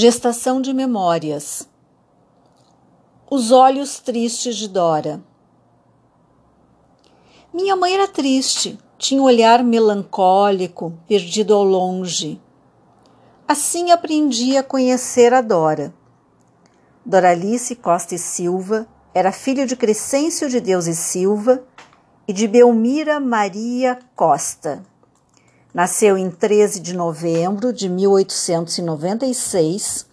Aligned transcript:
Gestação 0.00 0.62
de 0.62 0.72
memórias. 0.72 1.68
Os 3.28 3.50
olhos 3.50 3.98
tristes 3.98 4.54
de 4.54 4.68
Dora. 4.68 5.20
Minha 7.52 7.74
mãe 7.74 7.94
era 7.94 8.06
triste, 8.06 8.78
tinha 8.96 9.20
um 9.20 9.24
olhar 9.24 9.64
melancólico, 9.64 10.96
perdido 11.08 11.52
ao 11.52 11.64
longe. 11.64 12.40
Assim 13.48 13.90
aprendi 13.90 14.56
a 14.56 14.62
conhecer 14.62 15.34
a 15.34 15.40
Dora. 15.40 15.92
Doralice 17.04 17.74
Costa 17.74 18.14
e 18.14 18.18
Silva 18.20 18.86
era 19.12 19.32
filha 19.32 19.66
de 19.66 19.74
Crescêncio 19.74 20.48
de 20.48 20.60
Deus 20.60 20.86
e 20.86 20.94
Silva 20.94 21.64
e 22.28 22.32
de 22.32 22.46
Belmira 22.46 23.18
Maria 23.18 23.98
Costa. 24.14 24.80
Nasceu 25.72 26.16
em 26.16 26.30
13 26.30 26.80
de 26.80 26.96
novembro 26.96 27.74
de 27.74 27.90
1896, 27.90 30.06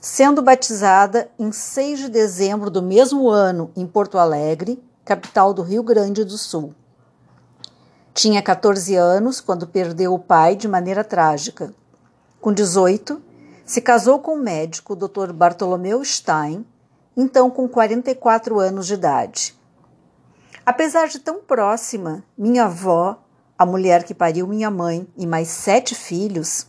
sendo 0.00 0.40
batizada 0.40 1.28
em 1.38 1.52
6 1.52 1.98
de 1.98 2.08
dezembro 2.08 2.70
do 2.70 2.82
mesmo 2.82 3.28
ano 3.28 3.70
em 3.76 3.86
Porto 3.86 4.16
Alegre, 4.16 4.82
capital 5.04 5.52
do 5.52 5.60
Rio 5.60 5.82
Grande 5.82 6.24
do 6.24 6.38
Sul. 6.38 6.74
Tinha 8.14 8.42
14 8.42 8.94
anos 8.94 9.38
quando 9.38 9.66
perdeu 9.66 10.14
o 10.14 10.18
pai 10.18 10.56
de 10.56 10.66
maneira 10.66 11.04
trágica. 11.04 11.74
Com 12.40 12.50
18, 12.50 13.20
se 13.66 13.82
casou 13.82 14.20
com 14.20 14.32
o 14.32 14.40
médico 14.40 14.96
Dr. 14.96 15.34
Bartolomeu 15.34 16.02
Stein, 16.02 16.64
então 17.14 17.50
com 17.50 17.68
44 17.68 18.58
anos 18.58 18.86
de 18.86 18.94
idade. 18.94 19.54
Apesar 20.64 21.08
de 21.08 21.18
tão 21.18 21.40
próxima, 21.40 22.24
minha 22.36 22.64
avó 22.64 23.22
a 23.58 23.64
mulher 23.64 24.04
que 24.04 24.14
pariu 24.14 24.46
minha 24.46 24.70
mãe 24.70 25.06
e 25.16 25.26
mais 25.26 25.48
sete 25.48 25.94
filhos, 25.94 26.66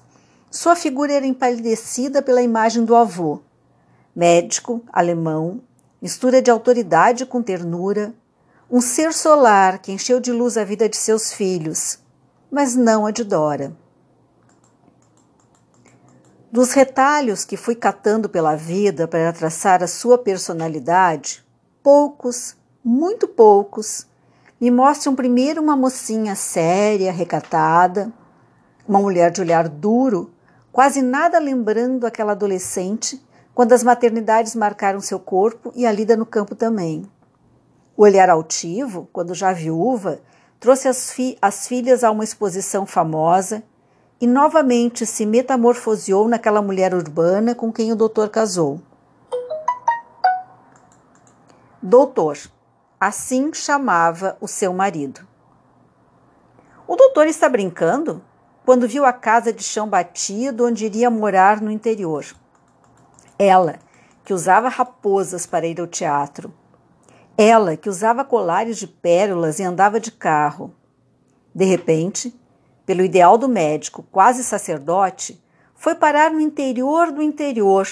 sua 0.49 0.75
figura 0.75 1.13
era 1.13 1.25
empalidecida 1.25 2.21
pela 2.21 2.41
imagem 2.41 2.85
do 2.85 2.95
avô, 2.95 3.41
médico, 4.15 4.81
alemão, 4.91 5.61
mistura 6.01 6.41
de 6.41 6.49
autoridade 6.49 7.25
com 7.25 7.41
ternura, 7.41 8.13
um 8.69 8.81
ser 8.81 9.13
solar 9.13 9.79
que 9.79 9.91
encheu 9.91 10.19
de 10.19 10.31
luz 10.31 10.57
a 10.57 10.63
vida 10.63 10.87
de 10.87 10.97
seus 10.97 11.31
filhos, 11.31 11.99
mas 12.49 12.75
não 12.75 13.05
a 13.05 13.11
de 13.11 13.23
Dora. 13.23 13.75
Dos 16.51 16.71
retalhos 16.71 17.43
que 17.43 17.57
fui 17.57 17.75
catando 17.75 18.29
pela 18.29 18.55
vida 18.55 19.07
para 19.07 19.33
traçar 19.33 19.83
a 19.83 19.87
sua 19.87 20.17
personalidade, 20.17 21.45
poucos, 21.83 22.55
muito 22.83 23.27
poucos, 23.27 24.07
me 24.59 24.71
mostram 24.71 25.15
primeiro 25.15 25.61
uma 25.61 25.75
mocinha 25.75 26.35
séria, 26.35 27.11
recatada, 27.11 28.11
uma 28.87 28.99
mulher 28.99 29.29
de 29.29 29.41
olhar 29.41 29.67
duro, 29.69 30.31
quase 30.71 31.01
nada 31.01 31.39
lembrando 31.39 32.05
aquela 32.07 32.31
adolescente 32.31 33.23
quando 33.53 33.73
as 33.73 33.83
maternidades 33.83 34.55
marcaram 34.55 34.99
seu 34.99 35.19
corpo 35.19 35.71
e 35.75 35.85
a 35.85 35.91
lida 35.91 36.15
no 36.15 36.25
campo 36.25 36.55
também. 36.55 37.09
O 37.95 38.03
olhar 38.03 38.29
altivo, 38.29 39.07
quando 39.11 39.33
já 39.33 39.51
viúva, 39.53 40.19
trouxe 40.59 40.87
as, 40.87 41.11
fi 41.11 41.37
as 41.41 41.67
filhas 41.67 42.03
a 42.03 42.11
uma 42.11 42.23
exposição 42.23 42.85
famosa 42.85 43.63
e 44.19 44.25
novamente 44.25 45.05
se 45.05 45.25
metamorfoseou 45.25 46.27
naquela 46.27 46.61
mulher 46.61 46.93
urbana 46.93 47.53
com 47.53 47.71
quem 47.71 47.91
o 47.91 47.95
doutor 47.95 48.29
casou. 48.29 48.81
Doutor, 51.81 52.37
Assim 52.99 53.53
chamava 53.53 54.35
o 54.41 54.47
seu 54.47 54.73
marido. 54.73 55.21
O 56.87 56.95
doutor 56.95 57.27
está 57.27 57.47
brincando 57.47 58.23
quando 58.65 58.87
viu 58.87 59.05
a 59.05 59.13
casa 59.13 59.53
de 59.53 59.61
chão 59.61 59.87
batido 59.87 60.65
onde 60.65 60.85
iria 60.85 61.07
morar 61.07 61.61
no 61.61 61.69
interior. 61.69 62.25
Ela, 63.37 63.77
que 64.25 64.33
usava 64.33 64.67
raposas 64.67 65.45
para 65.45 65.67
ir 65.67 65.79
ao 65.79 65.85
teatro. 65.85 66.51
Ela, 67.37 67.77
que 67.77 67.87
usava 67.87 68.25
colares 68.25 68.77
de 68.77 68.87
pérolas 68.87 69.59
e 69.59 69.63
andava 69.63 69.99
de 69.99 70.11
carro. 70.11 70.73
De 71.53 71.65
repente, 71.65 72.33
pelo 72.83 73.03
ideal 73.03 73.37
do 73.37 73.47
médico, 73.47 74.01
quase 74.11 74.43
sacerdote, 74.43 75.39
foi 75.75 75.93
parar 75.93 76.31
no 76.31 76.41
interior 76.41 77.11
do 77.11 77.21
interior, 77.21 77.87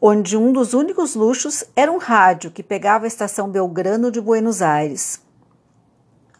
onde 0.00 0.36
um 0.36 0.52
dos 0.52 0.74
únicos 0.74 1.14
luxos 1.14 1.64
era 1.74 1.90
um 1.90 1.96
rádio 1.96 2.50
que 2.50 2.62
pegava 2.62 3.04
a 3.04 3.08
estação 3.08 3.48
Belgrano 3.48 4.10
de 4.10 4.20
Buenos 4.20 4.60
Aires. 4.60 5.22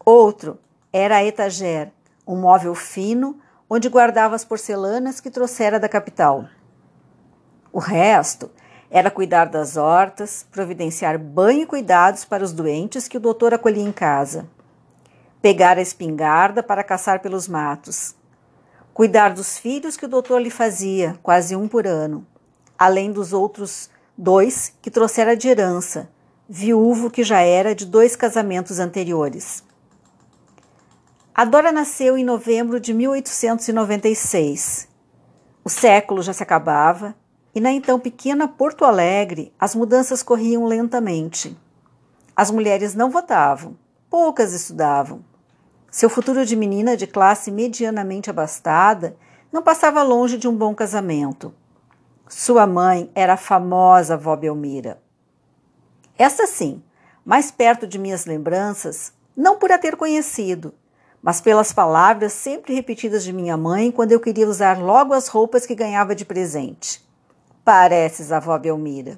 Outro 0.05 0.59
era 0.93 1.17
a 1.17 1.23
etagère, 1.23 1.91
um 2.25 2.35
móvel 2.35 2.75
fino 2.75 3.39
onde 3.69 3.89
guardava 3.89 4.35
as 4.35 4.45
porcelanas 4.45 5.19
que 5.19 5.31
trouxera 5.31 5.79
da 5.79 5.89
capital. 5.89 6.45
O 7.73 7.79
resto 7.79 8.49
era 8.89 9.11
cuidar 9.11 9.45
das 9.45 9.75
hortas, 9.75 10.45
providenciar 10.51 11.19
banho 11.19 11.63
e 11.63 11.65
cuidados 11.65 12.23
para 12.23 12.43
os 12.43 12.53
doentes 12.53 13.07
que 13.07 13.17
o 13.17 13.19
doutor 13.19 13.53
acolhia 13.53 13.83
em 13.83 13.91
casa, 13.91 14.47
pegar 15.41 15.77
a 15.77 15.81
espingarda 15.81 16.63
para 16.63 16.83
caçar 16.83 17.19
pelos 17.21 17.47
matos, 17.47 18.15
cuidar 18.93 19.33
dos 19.33 19.57
filhos 19.57 19.97
que 19.97 20.05
o 20.05 20.09
doutor 20.09 20.41
lhe 20.41 20.49
fazia, 20.49 21.19
quase 21.21 21.55
um 21.55 21.67
por 21.67 21.85
ano, 21.85 22.25
além 22.77 23.11
dos 23.11 23.33
outros 23.33 23.89
dois 24.17 24.73
que 24.81 24.91
trouxera 24.91 25.35
de 25.35 25.47
herança, 25.47 26.09
viúvo 26.47 27.09
que 27.09 27.23
já 27.23 27.41
era 27.41 27.75
de 27.75 27.85
dois 27.85 28.15
casamentos 28.15 28.79
anteriores. 28.79 29.63
A 31.35 31.45
Dora 31.45 31.71
nasceu 31.71 32.17
em 32.17 32.23
novembro 32.23 32.79
de 32.79 32.93
1896. 32.93 34.87
O 35.63 35.69
século 35.69 36.21
já 36.21 36.33
se 36.33 36.41
acabava 36.41 37.13
e 37.53 37.59
na 37.59 37.71
então 37.71 37.99
pequena 37.99 38.47
Porto 38.47 38.85
Alegre 38.85 39.53
as 39.59 39.75
mudanças 39.75 40.23
corriam 40.23 40.65
lentamente. 40.65 41.55
As 42.35 42.49
mulheres 42.49 42.95
não 42.95 43.09
votavam, 43.09 43.75
poucas 44.09 44.53
estudavam. 44.53 45.23
Seu 45.91 46.09
futuro 46.09 46.45
de 46.45 46.55
menina 46.55 46.95
de 46.95 47.05
classe 47.07 47.51
medianamente 47.51 48.29
abastada 48.29 49.15
não 49.51 49.61
passava 49.61 50.03
longe 50.03 50.37
de 50.37 50.47
um 50.47 50.55
bom 50.55 50.73
casamento. 50.73 51.53
Sua 52.29 52.67
mãe 52.67 53.09
era 53.15 53.33
a 53.33 53.37
famosa 53.37 54.15
avó 54.15 54.35
Belmira. 54.35 55.01
Essa 56.17 56.45
sim, 56.45 56.83
mais 57.23 57.51
perto 57.51 57.87
de 57.87 57.97
minhas 57.97 58.25
lembranças, 58.25 59.13
não 59.35 59.57
por 59.57 59.71
a 59.71 59.77
ter 59.77 59.95
conhecido, 59.95 60.73
mas 61.21 61.39
pelas 61.39 61.71
palavras 61.71 62.33
sempre 62.33 62.73
repetidas 62.73 63.23
de 63.23 63.31
minha 63.31 63.55
mãe 63.55 63.91
quando 63.91 64.11
eu 64.11 64.19
queria 64.19 64.47
usar 64.47 64.77
logo 64.77 65.13
as 65.13 65.29
roupas 65.29 65.65
que 65.65 65.73
ganhava 65.73 66.13
de 66.13 66.25
presente. 66.25 67.01
Pareces 67.63 68.29
a 68.31 68.37
avó 68.37 68.57
Belmira. 68.57 69.17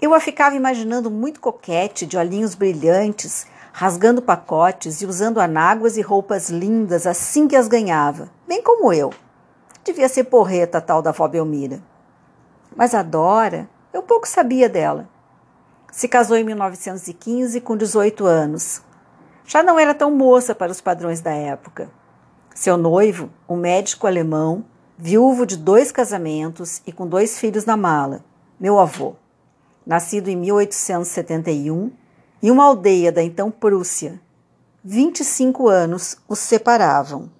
Eu 0.00 0.12
a 0.12 0.20
ficava 0.20 0.54
imaginando 0.54 1.10
muito 1.10 1.40
coquete, 1.40 2.04
de 2.04 2.18
olhinhos 2.18 2.54
brilhantes, 2.54 3.46
rasgando 3.72 4.20
pacotes 4.20 5.00
e 5.00 5.06
usando 5.06 5.40
anáguas 5.40 5.96
e 5.96 6.02
roupas 6.02 6.50
lindas 6.50 7.06
assim 7.06 7.48
que 7.48 7.56
as 7.56 7.66
ganhava, 7.66 8.30
bem 8.46 8.62
como 8.62 8.92
eu. 8.92 9.10
Devia 9.84 10.08
ser 10.08 10.24
porreta 10.24 10.80
tal 10.80 11.02
da 11.02 11.10
avó 11.10 11.26
Belmira. 11.26 11.82
Mas 12.76 12.94
a 12.94 13.02
Dora, 13.02 13.68
eu 13.92 14.02
pouco 14.02 14.28
sabia 14.28 14.68
dela. 14.68 15.08
Se 15.90 16.08
casou 16.08 16.36
em 16.36 16.44
1915 16.44 17.60
com 17.60 17.76
18 17.76 18.24
anos. 18.24 18.80
Já 19.44 19.62
não 19.62 19.78
era 19.78 19.94
tão 19.94 20.10
moça 20.10 20.54
para 20.54 20.72
os 20.72 20.80
padrões 20.80 21.20
da 21.20 21.32
época. 21.32 21.90
Seu 22.54 22.76
noivo, 22.76 23.30
um 23.48 23.56
médico 23.56 24.06
alemão, 24.06 24.64
viúvo 24.96 25.44
de 25.44 25.56
dois 25.56 25.90
casamentos 25.90 26.80
e 26.86 26.92
com 26.92 27.06
dois 27.06 27.38
filhos 27.38 27.64
na 27.64 27.76
mala, 27.76 28.24
meu 28.60 28.78
avô, 28.78 29.14
nascido 29.84 30.28
em 30.28 30.36
1871, 30.36 31.90
em 32.42 32.50
uma 32.50 32.64
aldeia 32.64 33.10
da 33.10 33.22
então 33.22 33.50
Prússia. 33.50 34.20
25 34.84 35.68
anos 35.68 36.16
os 36.28 36.38
separavam. 36.38 37.30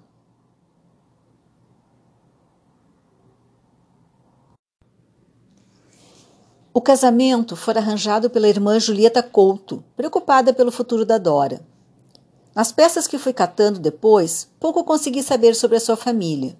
O 6.75 6.81
casamento 6.81 7.55
fora 7.55 7.79
arranjado 7.79 8.31
pela 8.31 8.49
irmã 8.49 8.79
Julieta 8.79 9.21
Couto, 9.21 9.83
preocupada 9.95 10.51
pelo 10.51 10.71
futuro 10.71 11.05
da 11.05 11.19
Dora. 11.19 11.61
Nas 12.55 12.71
peças 12.71 13.05
que 13.05 13.19
fui 13.19 13.31
catando 13.31 13.79
depois, 13.79 14.49
pouco 14.59 14.83
consegui 14.83 15.21
saber 15.21 15.53
sobre 15.53 15.77
a 15.77 15.79
sua 15.79 15.95
família. 15.95 16.57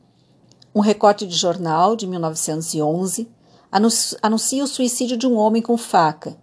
Um 0.73 0.81
recorte 0.81 1.25
de 1.25 1.35
jornal 1.35 1.95
de 1.95 2.05
1911 2.05 3.27
anuncia 4.21 4.63
o 4.63 4.67
suicídio 4.67 5.17
de 5.17 5.25
um 5.25 5.35
homem 5.35 5.63
com 5.63 5.75
faca. 5.79 6.37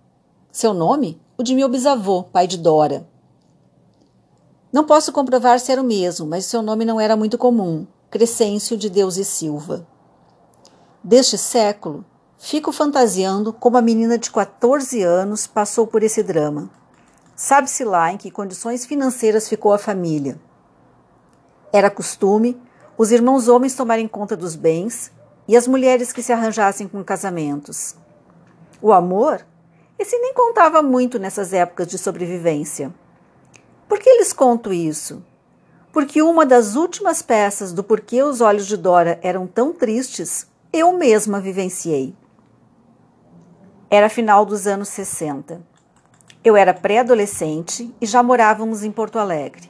Seu 0.51 0.75
nome? 0.75 1.21
O 1.39 1.45
de 1.45 1.55
meu 1.55 1.69
bisavô, 1.69 2.25
pai 2.25 2.49
de 2.49 2.59
Dora. 2.59 3.09
Não 4.73 4.83
posso 4.83 5.13
comprovar 5.13 5.61
se 5.61 5.71
era 5.71 5.81
o 5.81 5.85
mesmo, 5.85 6.27
mas 6.27 6.45
seu 6.45 6.61
nome 6.61 6.85
não 6.85 7.01
era 7.01 7.17
muito 7.17 7.39
comum, 7.39 7.87
Crescêncio 8.11 8.77
de 8.77 8.91
Deus 8.91 9.17
e 9.17 9.25
Silva. 9.25 9.87
Deste 11.05 11.39
século, 11.39 12.05
Fico 12.43 12.73
fantasiando 12.73 13.53
como 13.53 13.77
a 13.77 13.83
menina 13.83 14.17
de 14.17 14.31
14 14.31 15.03
anos 15.03 15.47
passou 15.47 15.87
por 15.87 16.03
esse 16.03 16.23
drama. 16.23 16.71
Sabe-se 17.37 17.85
lá 17.85 18.11
em 18.11 18.17
que 18.17 18.31
condições 18.31 18.87
financeiras 18.87 19.47
ficou 19.47 19.75
a 19.75 19.79
família. 19.79 20.41
Era 21.71 21.91
costume 21.91 22.61
os 22.97 23.13
irmãos 23.13 23.47
homens 23.47 23.77
tomarem 23.77 24.09
conta 24.09 24.35
dos 24.39 24.57
bens 24.57 25.13
e 25.47 25.55
as 25.55 25.69
mulheres 25.69 26.15
que 26.15 26.23
se 26.23 26.33
arranjassem 26.33 26.89
com 26.89 27.05
casamentos. 27.05 27.95
O 28.81 28.91
amor? 28.91 29.47
Esse 29.99 30.19
nem 30.19 30.33
contava 30.33 30.81
muito 30.81 31.19
nessas 31.19 31.53
épocas 31.53 31.89
de 31.89 31.99
sobrevivência. 31.99 32.93
Por 33.87 33.99
que 33.99 34.17
lhes 34.17 34.33
conto 34.33 34.73
isso? 34.73 35.23
Porque 35.93 36.23
uma 36.23 36.47
das 36.47 36.75
últimas 36.75 37.21
peças 37.21 37.71
do 37.71 37.85
porquê 37.85 38.23
os 38.23 38.41
olhos 38.41 38.67
de 38.67 38.79
Dora 38.79 39.21
eram 39.23 39.47
tão 39.47 39.75
tristes, 39.75 40.47
eu 40.73 40.91
mesma 40.95 41.39
vivenciei. 41.39 42.15
Era 43.93 44.09
final 44.09 44.47
dos 44.47 44.69
anos 44.69 44.89
60. 44.91 45.61
Eu 46.45 46.57
era 46.57 46.73
pré-adolescente 46.73 47.93
e 48.01 48.07
já 48.07 48.23
morávamos 48.23 48.85
em 48.85 48.93
Porto 48.93 49.19
Alegre. 49.19 49.69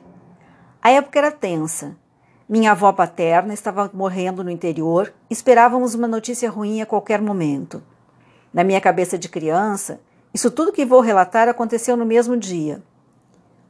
A 0.83 0.91
época 0.91 1.19
era 1.19 1.33
tensa. 1.33 1.97
Minha 2.47 2.73
avó 2.73 2.93
paterna 2.93 3.55
estava 3.55 3.91
morrendo 3.95 4.45
no 4.45 4.51
interior, 4.51 5.11
esperávamos 5.31 5.95
uma 5.95 6.07
notícia 6.07 6.51
ruim 6.51 6.83
a 6.83 6.87
qualquer 6.87 7.23
momento. 7.23 7.83
Na 8.53 8.63
minha 8.63 8.79
cabeça 8.79 9.17
de 9.17 9.27
criança, 9.27 10.03
isso 10.35 10.51
tudo 10.51 10.71
que 10.71 10.85
vou 10.85 11.01
relatar 11.01 11.49
aconteceu 11.49 11.97
no 11.97 12.05
mesmo 12.05 12.37
dia. 12.37 12.83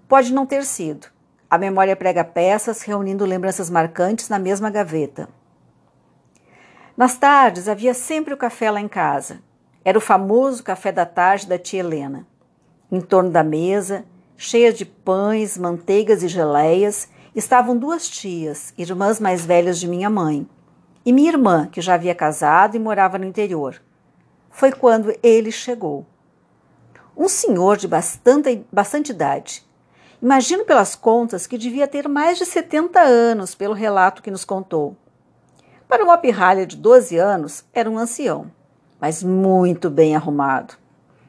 Pode 0.09 0.33
não 0.33 0.45
ter 0.45 0.65
sido. 0.65 1.07
A 1.49 1.57
memória 1.57 1.95
prega 1.95 2.25
peças, 2.25 2.83
reunindo 2.83 3.25
lembranças 3.25 3.71
marcantes 3.71 4.29
na 4.29 4.39
mesma 4.41 4.69
gaveta. 4.69 5.29
Nas 6.97 7.17
tardes 7.17 7.69
havia 7.69 7.95
sempre 7.95 8.35
o 8.35 8.37
café 8.37 8.69
lá 8.69 8.81
em 8.81 8.89
casa. 8.89 9.49
Era 9.91 9.99
o 9.99 10.01
famoso 10.01 10.63
café 10.63 10.93
da 10.93 11.05
tarde 11.05 11.49
da 11.49 11.59
tia 11.59 11.81
Helena. 11.81 12.25
Em 12.93 13.01
torno 13.01 13.29
da 13.29 13.43
mesa, 13.43 14.05
cheia 14.37 14.73
de 14.73 14.85
pães, 14.85 15.59
manteigas 15.59 16.23
e 16.23 16.29
geleias, 16.29 17.09
estavam 17.35 17.77
duas 17.77 18.09
tias, 18.09 18.73
irmãs 18.79 19.19
mais 19.19 19.45
velhas 19.45 19.81
de 19.81 19.89
minha 19.89 20.09
mãe, 20.09 20.49
e 21.05 21.13
minha 21.13 21.33
irmã, 21.33 21.67
que 21.67 21.81
já 21.81 21.95
havia 21.95 22.15
casado 22.15 22.77
e 22.77 22.79
morava 22.79 23.19
no 23.19 23.25
interior. 23.25 23.83
Foi 24.49 24.71
quando 24.71 25.13
ele 25.25 25.51
chegou. 25.51 26.07
Um 27.17 27.27
senhor 27.27 27.77
de 27.77 27.89
bastante, 27.89 28.65
bastante 28.71 29.11
idade. 29.11 29.67
Imagino 30.23 30.65
pelas 30.65 30.95
contas 30.95 31.49
que 31.49 31.59
devia 31.59 31.89
ter 31.89 32.09
mais 32.09 32.39
de 32.39 32.47
70 32.47 33.01
anos, 33.01 33.57
pelo 33.57 33.75
relato 33.75 34.23
que 34.23 34.31
nos 34.31 34.45
contou. 34.45 34.97
Para 35.89 36.05
uma 36.05 36.17
pirralha 36.17 36.65
de 36.65 36.77
12 36.77 37.17
anos, 37.17 37.65
era 37.75 37.91
um 37.91 37.99
ancião 37.99 38.53
mas 39.01 39.23
muito 39.23 39.89
bem 39.89 40.15
arrumado. 40.15 40.75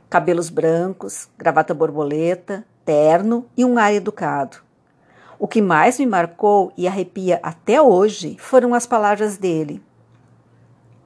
Cabelos 0.09 0.49
brancos, 0.49 1.29
gravata 1.37 1.73
borboleta, 1.73 2.65
terno 2.83 3.45
e 3.55 3.63
um 3.63 3.77
ar 3.77 3.93
educado. 3.93 4.57
O 5.39 5.47
que 5.47 5.61
mais 5.61 5.97
me 5.97 6.05
marcou 6.05 6.71
e 6.77 6.87
arrepia 6.87 7.39
até 7.41 7.81
hoje 7.81 8.35
foram 8.37 8.75
as 8.75 8.85
palavras 8.85 9.37
dele. 9.37 9.81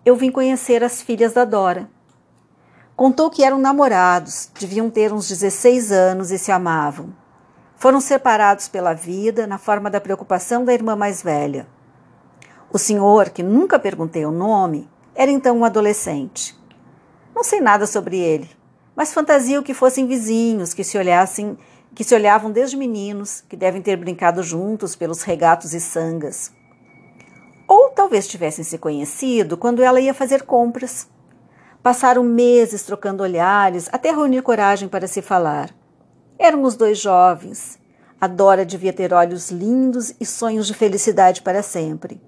Eu 0.03 0.15
vim 0.15 0.31
conhecer 0.31 0.83
as 0.83 1.01
filhas 1.01 1.33
da 1.33 1.45
Dora. 1.45 1.89
Contou 2.95 3.29
que 3.29 3.43
eram 3.43 3.59
namorados, 3.59 4.49
deviam 4.59 4.89
ter 4.89 5.13
uns 5.13 5.27
16 5.27 5.91
anos 5.91 6.31
e 6.31 6.37
se 6.37 6.51
amavam. 6.51 7.13
Foram 7.75 7.99
separados 7.99 8.67
pela 8.67 8.93
vida 8.93 9.45
na 9.45 9.57
forma 9.57 9.89
da 9.89 10.01
preocupação 10.01 10.65
da 10.65 10.73
irmã 10.73 10.95
mais 10.95 11.21
velha. 11.21 11.67
O 12.71 12.77
senhor, 12.77 13.29
que 13.29 13.43
nunca 13.43 13.77
perguntei 13.77 14.25
o 14.25 14.31
nome, 14.31 14.89
era 15.13 15.31
então 15.31 15.59
um 15.59 15.65
adolescente. 15.65 16.54
Não 17.35 17.43
sei 17.43 17.59
nada 17.59 17.85
sobre 17.85 18.17
ele, 18.17 18.49
mas 18.95 19.13
fantasio 19.13 19.61
que 19.61 19.73
fossem 19.73 20.07
vizinhos, 20.07 20.73
que 20.73 20.85
se 20.85 20.97
olhassem, 20.97 21.57
que 21.93 22.01
se 22.01 22.15
olhavam 22.15 22.49
desde 22.49 22.77
meninos, 22.77 23.43
que 23.49 23.57
devem 23.57 23.81
ter 23.81 23.97
brincado 23.97 24.41
juntos 24.41 24.95
pelos 24.95 25.21
regatos 25.21 25.73
e 25.73 25.81
sangas. 25.81 26.53
Ou 27.67 27.89
talvez 27.89 28.25
tivessem 28.25 28.63
se 28.63 28.77
conhecido 28.77 29.57
quando 29.57 29.83
ela 29.83 29.99
ia 29.99 30.13
fazer 30.13 30.43
compras. 30.43 31.09
Passaram 31.83 32.23
meses 32.23 32.83
trocando 32.83 33.21
olhares 33.21 33.89
até 33.91 34.11
reunir 34.11 34.41
coragem 34.41 34.87
para 34.87 35.05
se 35.05 35.21
falar. 35.21 35.75
Eram 36.39 36.63
os 36.63 36.77
dois 36.77 36.97
jovens. 36.97 37.77
A 38.19 38.27
Dora 38.27 38.65
devia 38.65 38.93
ter 38.93 39.13
olhos 39.13 39.51
lindos 39.51 40.15
e 40.21 40.25
sonhos 40.25 40.67
de 40.67 40.73
felicidade 40.73 41.41
para 41.41 41.61
sempre. 41.61 42.21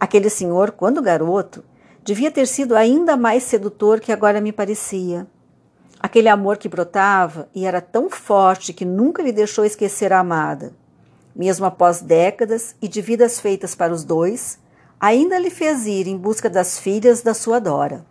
Aquele 0.00 0.30
senhor, 0.30 0.70
quando 0.70 1.02
garoto, 1.02 1.62
devia 2.04 2.30
ter 2.30 2.46
sido 2.46 2.76
ainda 2.76 3.16
mais 3.16 3.44
sedutor 3.44 3.98
que 3.98 4.12
agora 4.12 4.40
me 4.40 4.52
parecia. 4.52 5.26
Aquele 5.98 6.28
amor 6.28 6.58
que 6.58 6.68
brotava 6.68 7.48
e 7.54 7.64
era 7.64 7.80
tão 7.80 8.10
forte 8.10 8.74
que 8.74 8.84
nunca 8.84 9.22
lhe 9.22 9.32
deixou 9.32 9.64
esquecer 9.64 10.12
a 10.12 10.18
amada. 10.18 10.74
Mesmo 11.34 11.64
após 11.64 12.02
décadas 12.02 12.76
e 12.80 12.86
de 12.86 13.00
vidas 13.00 13.40
feitas 13.40 13.74
para 13.74 13.92
os 13.92 14.04
dois, 14.04 14.58
ainda 15.00 15.38
lhe 15.38 15.48
fez 15.48 15.86
ir 15.86 16.06
em 16.06 16.16
busca 16.16 16.50
das 16.50 16.78
filhas 16.78 17.22
da 17.22 17.32
sua 17.32 17.58
Dora. 17.58 18.04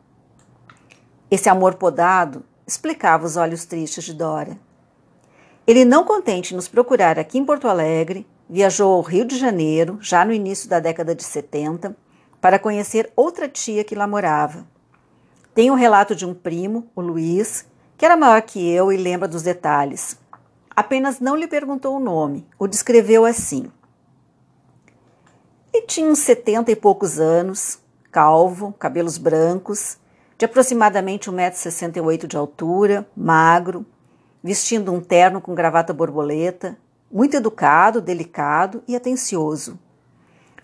Esse 1.29 1.47
amor 1.47 1.75
podado 1.75 2.43
explicava 2.65 3.25
os 3.25 3.37
olhos 3.37 3.63
tristes 3.63 4.03
de 4.03 4.13
Dora. 4.13 4.57
Ele, 5.67 5.85
não 5.85 6.03
contente 6.03 6.51
em 6.51 6.55
nos 6.55 6.67
procurar 6.67 7.19
aqui 7.19 7.37
em 7.37 7.45
Porto 7.45 7.67
Alegre, 7.67 8.27
viajou 8.49 8.91
ao 8.91 9.01
Rio 9.01 9.23
de 9.23 9.37
Janeiro, 9.37 9.99
já 10.01 10.25
no 10.25 10.33
início 10.33 10.67
da 10.67 10.79
década 10.79 11.15
de 11.15 11.23
70, 11.23 11.95
para 12.43 12.59
conhecer 12.59 13.09
outra 13.15 13.47
tia 13.47 13.85
que 13.85 13.95
lá 13.95 14.05
morava. 14.05 14.67
Tem 15.55 15.71
um 15.71 15.75
relato 15.75 16.13
de 16.13 16.25
um 16.25 16.33
primo, 16.33 16.91
o 16.93 16.99
Luiz, 16.99 17.65
que 17.97 18.05
era 18.05 18.17
maior 18.17 18.41
que 18.41 18.69
eu 18.69 18.91
e 18.91 18.97
lembra 18.97 19.29
dos 19.29 19.43
detalhes. 19.43 20.19
Apenas 20.75 21.21
não 21.21 21.37
lhe 21.37 21.47
perguntou 21.47 21.95
o 21.95 22.01
nome, 22.01 22.45
o 22.59 22.67
descreveu 22.67 23.23
assim. 23.23 23.71
Ele 25.73 25.87
tinha 25.87 26.05
uns 26.05 26.19
setenta 26.19 26.69
e 26.69 26.75
poucos 26.75 27.17
anos, 27.17 27.79
calvo, 28.11 28.73
cabelos 28.73 29.17
brancos, 29.17 29.97
de 30.37 30.43
aproximadamente 30.43 31.31
1,68m 31.31 32.27
de 32.27 32.35
altura, 32.35 33.07
magro, 33.15 33.85
vestindo 34.43 34.91
um 34.91 34.99
terno 34.99 35.39
com 35.39 35.55
gravata 35.55 35.93
borboleta, 35.93 36.77
muito 37.09 37.37
educado, 37.37 38.01
delicado 38.01 38.83
e 38.85 38.97
atencioso. 38.97 39.79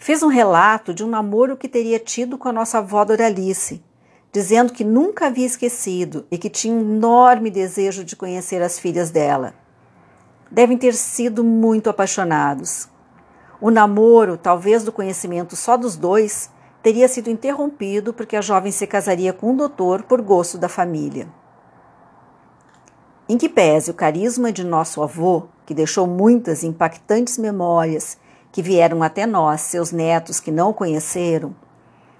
Fez 0.01 0.23
um 0.23 0.29
relato 0.29 0.93
de 0.93 1.03
um 1.03 1.09
namoro 1.09 1.57
que 1.57 1.67
teria 1.67 1.99
tido 1.99 2.37
com 2.37 2.47
a 2.47 2.53
nossa 2.53 2.77
avó 2.77 3.03
Doralice, 3.03 3.83
dizendo 4.31 4.71
que 4.71 4.85
nunca 4.85 5.27
havia 5.27 5.45
esquecido 5.45 6.25
e 6.31 6.37
que 6.37 6.49
tinha 6.49 6.73
um 6.73 6.79
enorme 6.79 7.51
desejo 7.51 8.05
de 8.05 8.15
conhecer 8.15 8.61
as 8.61 8.79
filhas 8.79 9.11
dela. 9.11 9.53
Devem 10.49 10.77
ter 10.77 10.93
sido 10.93 11.43
muito 11.43 11.89
apaixonados. 11.89 12.87
O 13.59 13.69
namoro, 13.69 14.37
talvez 14.37 14.85
do 14.85 14.91
conhecimento 14.93 15.57
só 15.57 15.75
dos 15.75 15.97
dois, 15.97 16.49
teria 16.81 17.09
sido 17.09 17.29
interrompido 17.29 18.13
porque 18.13 18.37
a 18.37 18.41
jovem 18.41 18.71
se 18.71 18.87
casaria 18.87 19.33
com 19.33 19.51
um 19.51 19.55
doutor 19.57 20.03
por 20.03 20.21
gosto 20.21 20.57
da 20.57 20.69
família. 20.69 21.27
Em 23.27 23.37
que 23.37 23.49
pese 23.49 23.91
o 23.91 23.93
carisma 23.93 24.49
de 24.49 24.63
nosso 24.63 25.03
avô, 25.03 25.47
que 25.65 25.73
deixou 25.73 26.07
muitas 26.07 26.63
impactantes 26.63 27.37
memórias 27.37 28.17
que 28.51 28.61
vieram 28.61 29.03
até 29.03 29.25
nós, 29.25 29.61
seus 29.61 29.91
netos 29.91 30.39
que 30.39 30.51
não 30.51 30.69
o 30.69 30.73
conheceram, 30.73 31.55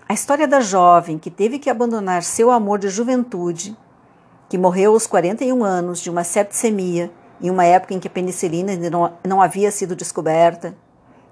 a 0.08 0.14
história 0.14 0.48
da 0.48 0.60
jovem 0.60 1.20
que 1.20 1.30
teve 1.30 1.60
que 1.60 1.70
abandonar 1.70 2.24
seu 2.24 2.50
amor 2.50 2.80
de 2.80 2.90
juventude, 2.90 3.78
que 4.50 4.58
morreu 4.58 4.94
aos 4.94 5.06
41 5.06 5.64
anos 5.64 6.00
de 6.00 6.10
uma 6.10 6.24
septicemia, 6.24 7.12
em 7.40 7.50
uma 7.50 7.64
época 7.64 7.94
em 7.94 8.00
que 8.00 8.08
a 8.08 8.12
penicilina 8.12 8.72
ainda 8.72 8.90
não, 8.90 9.14
não 9.24 9.42
havia 9.42 9.72
sido 9.72 9.96
descoberta, 9.96 10.76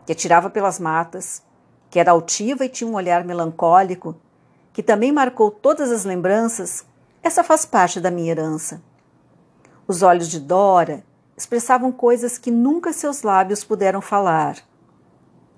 que 0.05 0.11
atirava 0.11 0.49
pelas 0.49 0.79
matas, 0.79 1.41
que 1.89 1.99
era 1.99 2.11
altiva 2.11 2.65
e 2.65 2.69
tinha 2.69 2.89
um 2.89 2.93
olhar 2.93 3.23
melancólico, 3.23 4.15
que 4.71 4.83
também 4.83 5.11
marcou 5.11 5.49
todas 5.49 5.91
as 5.91 6.05
lembranças, 6.05 6.85
essa 7.23 7.43
faz 7.43 7.65
parte 7.65 7.99
da 7.99 8.11
minha 8.11 8.29
herança. 8.29 8.81
Os 9.87 10.03
olhos 10.03 10.27
de 10.29 10.39
Dora 10.39 11.03
expressavam 11.35 11.91
coisas 11.91 12.37
que 12.37 12.51
nunca 12.51 12.93
seus 12.93 13.23
lábios 13.23 13.63
puderam 13.63 14.01
falar 14.01 14.66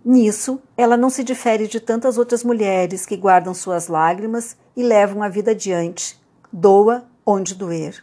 Nisso, 0.03 0.61
ela 0.77 0.95
não 0.95 1.09
se 1.09 1.23
difere 1.23 1.67
de 1.67 1.79
tantas 1.79 2.17
outras 2.17 2.43
mulheres 2.43 3.05
que 3.05 3.17
guardam 3.17 3.53
suas 3.53 3.87
lágrimas 3.87 4.55
e 4.75 4.81
levam 4.81 5.21
a 5.21 5.27
vida 5.27 5.51
adiante, 5.51 6.19
doa 6.51 7.05
onde 7.25 7.53
doer. 7.53 8.01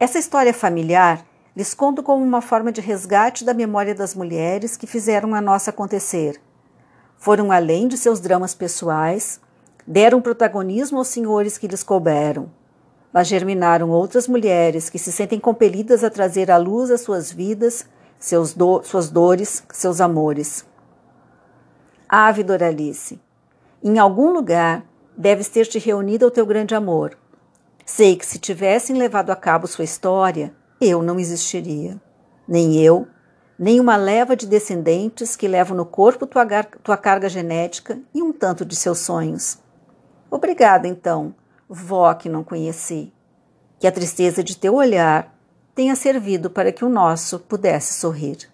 Essa 0.00 0.18
história 0.18 0.52
familiar 0.52 1.24
lhes 1.56 1.72
conto 1.72 2.02
como 2.02 2.24
uma 2.24 2.40
forma 2.40 2.72
de 2.72 2.80
resgate 2.80 3.44
da 3.44 3.54
memória 3.54 3.94
das 3.94 4.14
mulheres 4.14 4.76
que 4.76 4.86
fizeram 4.86 5.34
a 5.34 5.40
nossa 5.40 5.70
acontecer. 5.70 6.40
Foram 7.16 7.50
além 7.50 7.88
de 7.88 7.96
seus 7.96 8.20
dramas 8.20 8.54
pessoais, 8.54 9.40
deram 9.86 10.20
protagonismo 10.20 10.98
aos 10.98 11.08
senhores 11.08 11.56
que 11.56 11.68
lhes 11.68 11.82
couberam, 11.82 12.50
mas 13.12 13.28
germinaram 13.28 13.90
outras 13.90 14.28
mulheres 14.28 14.90
que 14.90 14.98
se 14.98 15.10
sentem 15.10 15.38
compelidas 15.40 16.04
a 16.04 16.10
trazer 16.10 16.50
à 16.50 16.56
luz 16.56 16.90
as 16.90 17.00
suas 17.00 17.32
vidas, 17.32 17.86
seus 18.18 18.52
do 18.52 18.82
suas 18.82 19.10
dores, 19.10 19.64
seus 19.72 20.00
amores. 20.00 20.64
Ave 22.08 22.42
Doralice, 22.42 23.20
em 23.84 23.98
algum 23.98 24.32
lugar 24.32 24.82
deves 25.14 25.46
ter 25.48 25.66
te 25.66 25.78
reunido 25.78 26.24
ao 26.24 26.30
teu 26.30 26.46
grande 26.46 26.74
amor. 26.74 27.18
Sei 27.84 28.16
que 28.16 28.24
se 28.24 28.38
tivessem 28.38 28.96
levado 28.96 29.28
a 29.28 29.36
cabo 29.36 29.66
sua 29.66 29.84
história, 29.84 30.54
eu 30.80 31.02
não 31.02 31.20
existiria. 31.20 32.00
Nem 32.48 32.82
eu, 32.82 33.06
nem 33.58 33.78
uma 33.78 33.96
leva 33.96 34.34
de 34.34 34.46
descendentes 34.46 35.36
que 35.36 35.46
levam 35.46 35.76
no 35.76 35.84
corpo 35.84 36.26
tua, 36.26 36.46
tua 36.82 36.96
carga 36.96 37.28
genética 37.28 38.00
e 38.14 38.22
um 38.22 38.32
tanto 38.32 38.64
de 38.64 38.74
seus 38.74 39.00
sonhos. 39.00 39.58
Obrigada, 40.30 40.88
então, 40.88 41.34
vó 41.68 42.14
que 42.14 42.30
não 42.30 42.42
conheci. 42.42 43.12
Que 43.78 43.86
a 43.86 43.92
tristeza 43.92 44.42
de 44.42 44.56
teu 44.56 44.76
olhar 44.76 45.36
tenha 45.74 45.94
servido 45.94 46.48
para 46.48 46.72
que 46.72 46.86
o 46.86 46.88
nosso 46.88 47.38
pudesse 47.38 47.92
sorrir. 47.92 48.48